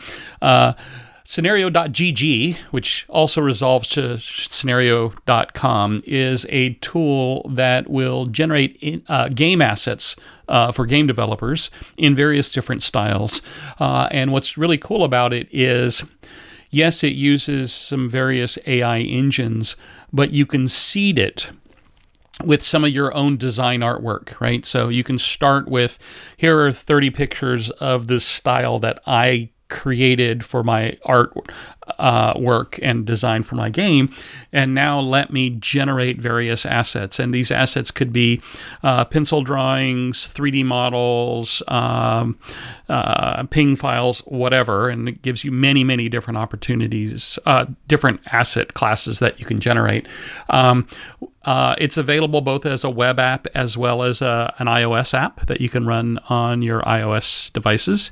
[1.26, 9.62] Scenario.gg, which also resolves to scenario.com, is a tool that will generate in, uh, game
[9.62, 10.16] assets
[10.48, 13.40] uh, for game developers in various different styles.
[13.80, 16.04] Uh, and what's really cool about it is
[16.68, 19.76] yes, it uses some various AI engines,
[20.12, 21.50] but you can seed it
[22.44, 24.66] with some of your own design artwork, right?
[24.66, 25.98] So you can start with
[26.36, 31.36] here are 30 pictures of this style that I created for my art
[31.98, 34.08] uh, work and design for my game.
[34.52, 37.18] And now let me generate various assets.
[37.18, 38.40] And these assets could be
[38.84, 42.38] uh, pencil drawings, 3D models, um,
[42.88, 44.88] uh, ping files, whatever.
[44.88, 49.58] And it gives you many, many different opportunities, uh, different asset classes that you can
[49.58, 50.06] generate.
[50.48, 50.86] Um,
[51.44, 55.12] uh, it's available both as a web app as well as a, uh, an iOS
[55.12, 58.10] app that you can run on your iOS devices.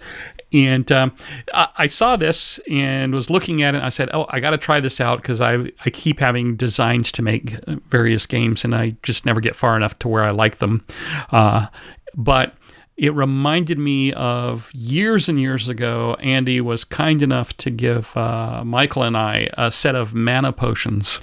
[0.52, 1.16] And um,
[1.54, 3.82] I, I, saw this and was looking at it.
[3.82, 7.10] I said, "Oh, I got to try this out because I I keep having designs
[7.12, 7.56] to make
[7.88, 10.84] various games, and I just never get far enough to where I like them."
[11.30, 11.66] Uh,
[12.14, 12.54] but
[12.96, 16.14] it reminded me of years and years ago.
[16.20, 21.20] Andy was kind enough to give uh, Michael and I a set of mana potions.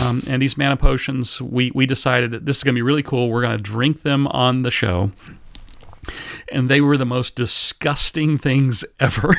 [0.00, 3.02] Um, and these mana potions, we, we decided that this is going to be really
[3.02, 3.30] cool.
[3.30, 5.10] We're going to drink them on the show
[6.52, 9.36] and they were the most disgusting things ever.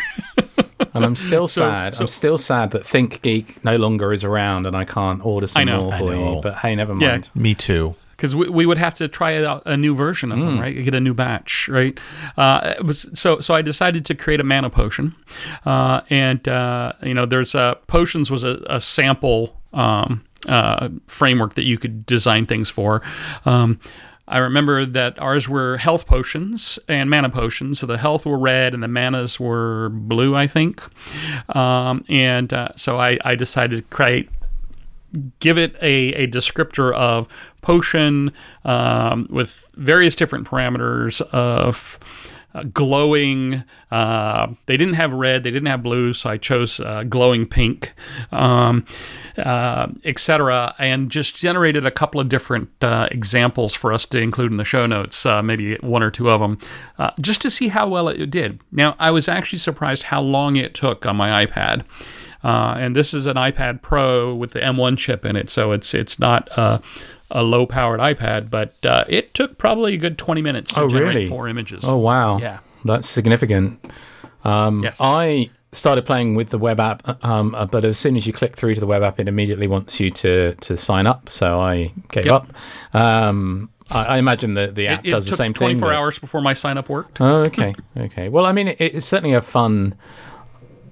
[0.94, 1.96] and I'm still so, sad.
[1.96, 5.68] So, I'm still sad that ThinkGeek no longer is around, and I can't order some
[5.68, 6.40] more for you.
[6.42, 7.30] But hey, never mind.
[7.34, 7.42] Yeah.
[7.42, 7.96] Me too.
[8.12, 10.46] Because we, we would have to try out a new version of mm.
[10.46, 10.84] them, right?
[10.84, 12.00] Get a new batch, right?
[12.38, 13.54] Uh, it was so so.
[13.54, 15.16] I decided to create a mana potion,
[15.66, 21.56] uh, and uh, you know, there's a potions was a, a sample um, uh, framework
[21.56, 23.02] that you could design things for.
[23.46, 23.80] Um,
[24.28, 27.80] I remember that ours were health potions and mana potions.
[27.80, 30.82] So the health were red and the manas were blue, I think.
[31.56, 34.30] Um, and uh, so I, I, decided to create,
[35.40, 37.28] give it a, a descriptor of
[37.62, 38.32] potion
[38.64, 42.00] um, with various different parameters of
[42.54, 43.64] uh, glowing.
[43.92, 47.94] Uh, they didn't have red, they didn't have blue, so I chose uh, glowing pink,
[48.32, 48.86] um,
[49.38, 50.76] uh, etc.
[50.78, 54.66] And just generated a couple of different uh, examples for us to include in the
[54.66, 56.58] show notes, uh, maybe one or two of them,
[57.20, 58.60] just to see how well it did.
[58.72, 61.84] Now, I was actually surprised how long it took on my iPad.
[62.44, 66.20] and this is an iPad Pro with the M1 chip in it, so it's it's
[66.20, 66.50] not
[67.34, 70.88] a low powered iPad, but uh, it took probably a good 20 minutes to oh,
[70.88, 71.30] generate really?
[71.30, 71.84] four images.
[71.84, 72.38] Oh, wow.
[72.38, 72.60] Yeah.
[72.86, 73.84] That's significant.
[74.46, 74.98] Um, yes.
[75.00, 78.56] I started playing with the web app, um, uh, but as soon as you click
[78.56, 81.28] through to the web app, it immediately wants you to, to sign up.
[81.30, 82.36] So I gave yep.
[82.36, 82.54] up.
[82.96, 85.80] Um, I, I, imagine that the app it, it does the same 24 thing.
[85.80, 87.20] 24 hours before my sign up worked.
[87.20, 87.74] Oh, okay.
[87.98, 88.30] okay.
[88.30, 89.96] Well, I mean, it, it's certainly a fun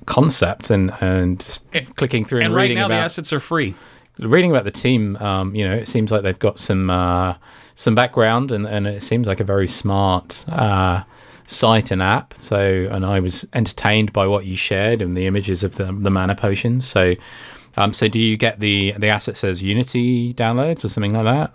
[0.07, 3.39] concept and, and just clicking through and, and reading right now about, the assets are
[3.39, 3.75] free
[4.19, 7.35] reading about the team, um, you know, it seems like they've got some uh,
[7.75, 11.03] some background, and, and it seems like a very smart uh,
[11.47, 12.33] site and app.
[12.37, 16.11] So, and I was entertained by what you shared and the images of the the
[16.11, 16.87] mana potions.
[16.87, 17.15] So,
[17.77, 21.53] um, so do you get the the assets as Unity downloads or something like that?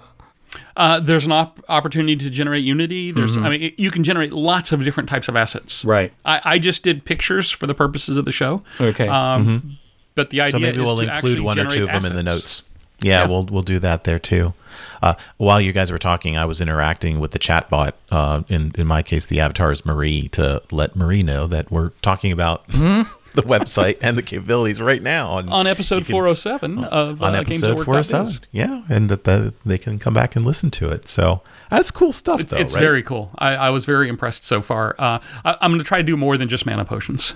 [0.76, 3.10] Uh, there's an op- opportunity to generate Unity.
[3.10, 3.44] There's, mm-hmm.
[3.44, 5.84] I mean, it, you can generate lots of different types of assets.
[5.84, 6.12] Right.
[6.24, 8.62] I, I, just did pictures for the purposes of the show.
[8.80, 9.08] Okay.
[9.08, 9.68] Um, mm-hmm.
[10.16, 12.10] But the idea so maybe we'll include one or two of them assets.
[12.10, 12.62] in the notes.
[13.00, 14.54] Yeah, yeah, we'll we'll do that there too.
[15.02, 17.92] Uh, while you guys were talking, I was interacting with the chatbot.
[18.10, 21.90] Uh, in in my case, the avatar is Marie to let Marie know that we're
[22.00, 23.02] talking about mm-hmm.
[23.34, 27.34] the website and the capabilities right now on, on episode four hundred seven of on
[27.34, 28.32] uh, episode four hundred oh seven.
[28.50, 31.06] Yeah, and that the, they can come back and listen to it.
[31.06, 32.40] So that's cool stuff.
[32.40, 32.80] It's, though, it's right?
[32.80, 33.30] very cool.
[33.38, 34.94] I, I, was very impressed so far.
[34.98, 37.34] Uh, I, I'm going to try to do more than just mana potions.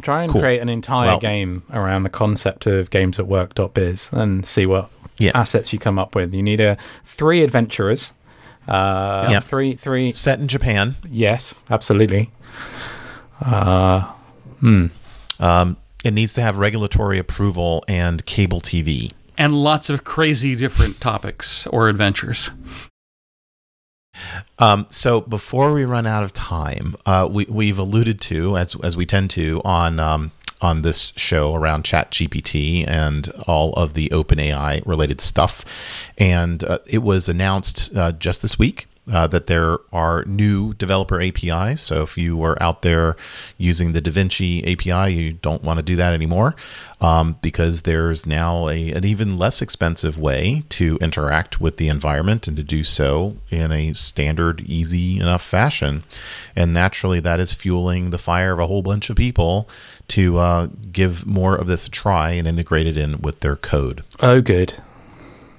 [0.00, 0.40] Try and cool.
[0.40, 4.90] create an entire well, game around the concept of games at work.biz and see what
[5.18, 5.32] yeah.
[5.34, 6.34] assets you come up with.
[6.34, 8.12] You need a three adventurers.
[8.68, 9.40] Uh, yeah.
[9.40, 10.12] Three, three.
[10.12, 10.96] Set in Japan.
[11.08, 12.30] Yes, absolutely.
[13.40, 14.02] Uh,
[14.60, 14.86] hmm.
[15.38, 19.12] Um, it needs to have regulatory approval and cable TV.
[19.36, 22.50] And lots of crazy different topics or adventures.
[24.58, 28.96] Um, so before we run out of time, uh, we, we've alluded to, as, as
[28.96, 34.10] we tend to on um, on this show around Chat GPT and all of the
[34.10, 35.64] OpenAI related stuff,
[36.18, 41.20] and uh, it was announced uh, just this week uh, that there are new developer
[41.20, 41.82] APIs.
[41.82, 43.16] So if you were out there
[43.58, 46.54] using the DaVinci API, you don't want to do that anymore
[47.00, 52.46] um, because there's now a, an even less expensive way to interact with the environment
[52.46, 56.02] and to do so in a standard, easy enough fashion.
[56.54, 59.68] And naturally, that is fueling the fire of a whole bunch of people
[60.08, 64.04] to uh, give more of this a try and integrate it in with their code.
[64.20, 64.74] Oh, good.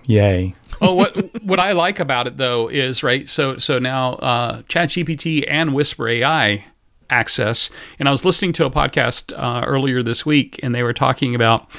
[0.06, 0.56] Yay.
[0.82, 3.28] well, what what I like about it though is right.
[3.28, 6.66] So so now uh, ChatGPT and Whisper AI
[7.10, 7.70] access.
[8.00, 11.36] And I was listening to a podcast uh, earlier this week, and they were talking
[11.36, 11.70] about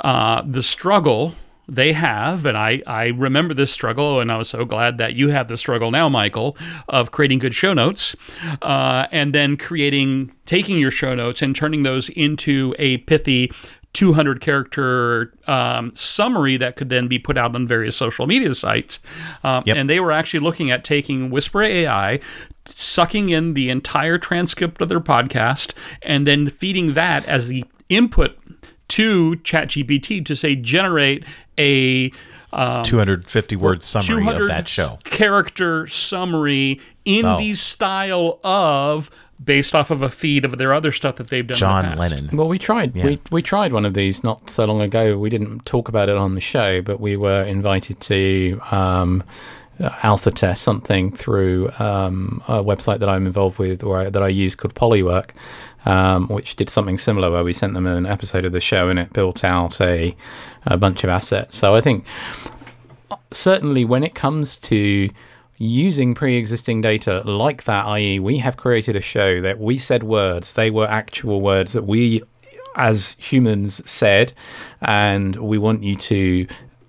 [0.00, 1.34] uh, the struggle
[1.66, 5.30] they have, and I, I remember this struggle, and I was so glad that you
[5.30, 6.58] have the struggle now, Michael,
[6.88, 8.14] of creating good show notes,
[8.60, 13.50] uh, and then creating, taking your show notes and turning those into a pithy
[13.94, 19.00] 200 character um, summary that could then be put out on various social media sites.
[19.42, 19.76] Um, yep.
[19.76, 22.20] And they were actually looking at taking Whisper AI,
[22.66, 25.72] sucking in the entire transcript of their podcast,
[26.02, 28.36] and then feeding that as the input
[28.88, 31.24] to ChatGPT to say, generate
[31.58, 32.12] a
[32.54, 34.98] um, 250 word summary of that show.
[35.04, 37.38] Character summary in oh.
[37.38, 39.10] the style of
[39.42, 41.56] based off of a feed of their other stuff that they've done.
[41.56, 42.30] John Lennon.
[42.32, 42.94] Well, we tried.
[42.94, 43.06] Yeah.
[43.06, 45.18] We we tried one of these not so long ago.
[45.18, 48.60] We didn't talk about it on the show, but we were invited to.
[48.70, 49.24] Um,
[49.80, 54.28] alpha test something through um, a website that I'm involved with or I, that I
[54.28, 55.30] use called Polywork,
[55.84, 58.98] um, which did something similar where we sent them an episode of the show and
[58.98, 60.16] it built out a,
[60.66, 61.56] a bunch of assets.
[61.56, 62.04] So I think
[63.30, 65.08] certainly when it comes to
[65.58, 68.18] using pre-existing data like that i.e.
[68.18, 72.20] we have created a show that we said words they were actual words that we
[72.74, 74.32] as humans said
[74.80, 76.46] and we want you to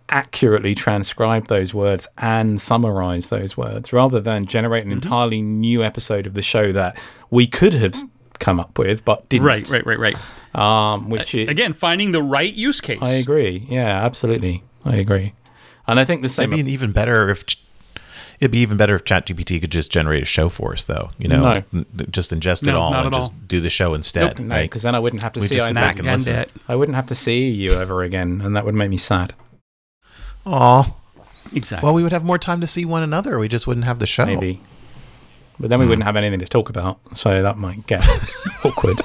[0.09, 4.97] accurately transcribe those words and summarize those words rather than generate an mm-hmm.
[4.97, 6.97] entirely new episode of the show that
[7.31, 7.95] we could have
[8.39, 12.21] come up with but didn't right right right right um, which is again finding the
[12.21, 15.33] right use case i agree yeah absolutely i agree
[15.87, 17.43] and i think the same it'd be even better if
[18.39, 21.09] It'd be even better if ChatGPT could just generate a show for us, though.
[21.17, 21.85] You know, no.
[22.11, 23.37] just ingest it no, all and just all.
[23.47, 24.39] do the show instead.
[24.39, 24.89] Nope, no, because right?
[24.89, 25.55] then I wouldn't have to we see.
[25.55, 26.35] Just back and listen.
[26.35, 26.51] It.
[26.67, 29.33] I wouldn't have to see you ever again, and that would make me sad.
[30.45, 30.95] Aw.
[31.53, 31.85] Exactly.
[31.85, 33.37] Well, we would have more time to see one another.
[33.39, 34.25] We just wouldn't have the show.
[34.25, 34.61] Maybe.
[35.59, 35.89] But then we mm.
[35.89, 38.05] wouldn't have anything to talk about, so that might get
[38.65, 39.01] awkward.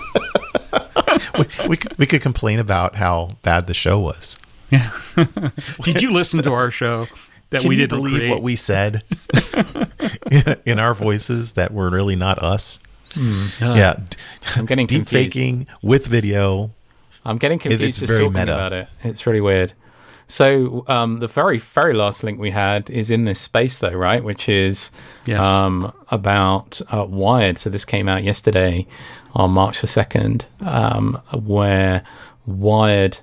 [1.39, 4.37] we, we, could, we could complain about how bad the show was.
[4.71, 4.91] Yeah.
[5.83, 7.07] Did you listen to our show?
[7.51, 8.31] that Can we didn't believe create.
[8.31, 9.03] what we said
[10.65, 12.79] in our voices that were really not us.
[13.11, 13.61] Mm.
[13.61, 14.01] Uh, yeah,
[14.55, 15.33] I'm getting deep confused.
[15.33, 16.71] faking with video.
[17.25, 18.55] I'm getting confused it's just talking meta.
[18.55, 18.89] about it.
[19.03, 19.73] It's really weird.
[20.31, 24.23] So um, the very very last link we had is in this space though, right?
[24.23, 24.93] Which is
[25.27, 25.45] yes.
[25.45, 27.59] um, about uh, Wired.
[27.59, 28.87] So this came out yesterday
[29.35, 32.05] on March the second, um, where
[32.47, 33.19] Wired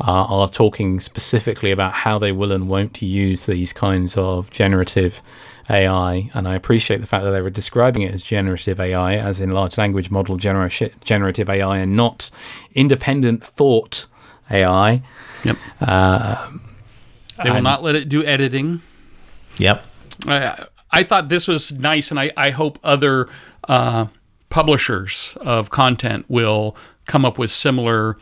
[0.00, 5.22] uh, are talking specifically about how they will and won't use these kinds of generative
[5.70, 6.30] AI.
[6.34, 9.52] And I appreciate the fact that they were describing it as generative AI, as in
[9.52, 12.30] large language model gener- generative AI, and not
[12.74, 14.06] independent thought
[14.50, 15.02] AI.
[15.44, 15.56] Yep.
[15.80, 16.50] Uh,
[17.42, 18.82] they will not let it do editing.
[19.56, 19.84] Yep.
[20.26, 23.28] I, I thought this was nice, and I, I hope other
[23.68, 24.06] uh,
[24.48, 26.76] publishers of content will
[27.06, 28.18] come up with similar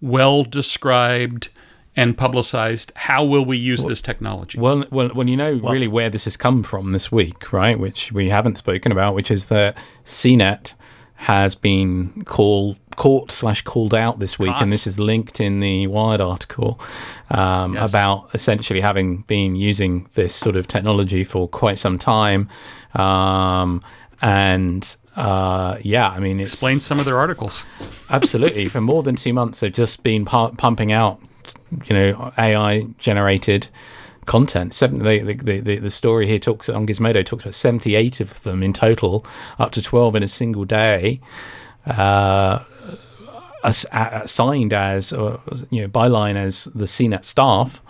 [0.00, 1.48] well described
[1.96, 2.92] and publicized.
[2.94, 4.58] How will we use this technology?
[4.58, 7.78] Well, well, well, you know well, really where this has come from this week, right?
[7.78, 10.74] Which we haven't spoken about, which is that CNET
[11.14, 15.86] has been called caught slash called out this week, and this is linked in the
[15.86, 16.78] Wired article
[17.30, 17.90] um, yes.
[17.90, 22.50] about essentially having been using this sort of technology for quite some time,
[22.94, 23.80] um,
[24.20, 27.64] and uh, yeah, I mean, explain some of their articles.
[28.10, 31.22] absolutely, for more than two months, they've just been pu- pumping out,
[31.86, 33.70] you know, AI generated
[34.26, 34.74] content.
[34.74, 38.42] Seven, the, the, the, the story here talks on Gizmodo talks about seventy eight of
[38.42, 39.24] them in total,
[39.58, 41.18] up to twelve in a single day.
[41.86, 42.62] Uh,
[43.62, 45.40] assigned as, or,
[45.70, 47.82] you know, byline as the CNET staff,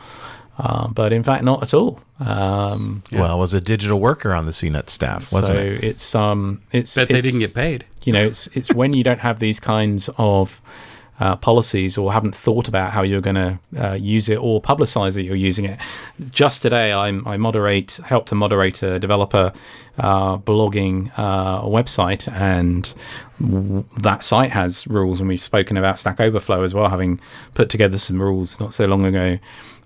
[0.58, 2.00] uh, but in fact, not at all.
[2.18, 3.20] Um, yeah.
[3.20, 5.84] Well, was a digital worker on the CNET staff, wasn't so it?
[5.84, 7.86] It's um, it's bet it's, they didn't get paid.
[8.04, 10.60] You know, it's it's when you don't have these kinds of
[11.20, 15.14] uh, policies or haven't thought about how you're going to uh, use it or publicize
[15.14, 15.78] that you're using it.
[16.30, 19.52] Just today, I'm, I moderate, help to moderate a developer
[19.98, 22.92] uh, blogging uh, website, and
[23.98, 25.20] that site has rules.
[25.20, 27.20] And we've spoken about Stack Overflow as well, having
[27.54, 29.38] put together some rules not so long ago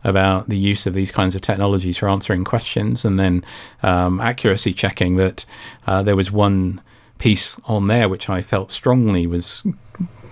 [0.05, 3.43] about the use of these kinds of technologies for answering questions and then
[3.83, 5.47] um, accuracy checking that
[5.87, 6.79] uh, there was one
[7.17, 9.67] piece on there which I felt strongly was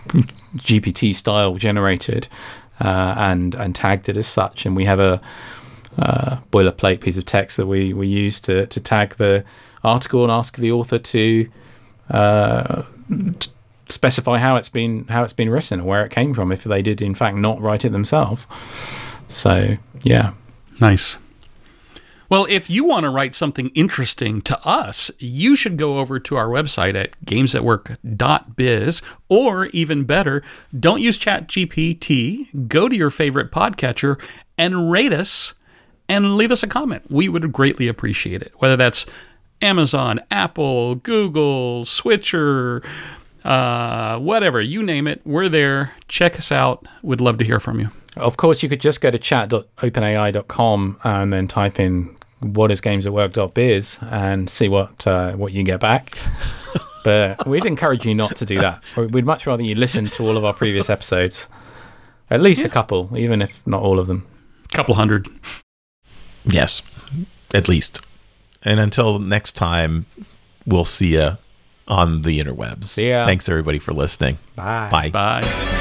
[0.09, 2.29] GPT style generated
[2.81, 4.67] uh, and and tagged it as such.
[4.67, 5.21] And we have a
[5.99, 9.45] uh, boilerplate piece of text that we, we use to, to tag the
[9.85, 11.49] article and ask the author to
[12.09, 12.83] uh,
[13.89, 16.81] specify how it's been how it's been written or where it came from if they
[16.81, 18.47] did in fact not write it themselves.
[19.29, 20.33] So yeah,
[20.81, 21.19] Nice.
[22.33, 26.37] Well, if you want to write something interesting to us, you should go over to
[26.37, 30.43] our website at gamesatwork.biz, or even better,
[30.81, 32.69] don't use ChatGPT.
[32.69, 34.19] Go to your favorite podcatcher
[34.57, 35.53] and rate us
[36.09, 37.03] and leave us a comment.
[37.11, 38.55] We would greatly appreciate it.
[38.57, 39.05] Whether that's
[39.61, 42.83] Amazon, Apple, Google, Stitcher,
[43.45, 45.93] uh, whatever, you name it, we're there.
[46.09, 46.89] Check us out.
[47.03, 47.91] We'd love to hear from you.
[48.17, 53.07] Of course, you could just go to chat.openai.com and then type in what is games
[53.07, 56.19] at work.biz and see what uh, what you get back.
[57.05, 58.83] but we'd encourage you not to do that.
[58.97, 61.49] We'd much rather you listen to all of our previous episodes,
[62.31, 64.27] at least a couple, even if not all of them.
[64.73, 65.29] A Couple hundred.
[66.45, 66.83] Yes,
[67.55, 68.01] at least.
[68.63, 70.07] And until next time,
[70.67, 71.37] we'll see you
[71.89, 72.85] on the interwebs.
[72.87, 73.27] See ya.
[73.27, 74.39] Thanks everybody for listening.
[74.57, 74.89] Bye.
[74.91, 75.11] Bye.
[75.11, 75.79] Bye.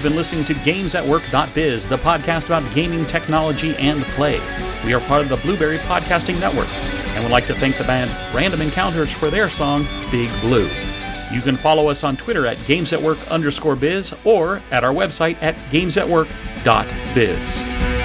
[0.00, 4.40] You've been listening to GamesAtWork.biz, the podcast about gaming technology and play.
[4.82, 8.10] We are part of the Blueberry Podcasting Network, and would like to thank the band
[8.34, 10.70] Random Encounters for their song Big Blue.
[11.30, 15.54] You can follow us on Twitter at GamesAtWork underscore biz or at our website at
[15.70, 17.99] GamesAtWork.biz.